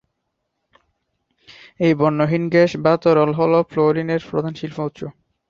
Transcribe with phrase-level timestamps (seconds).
[1.79, 4.99] এই বর্ণহীন গ্যাস বা তরল হ'ল ফ্লোরিন এর প্রধান শিল্প উৎস।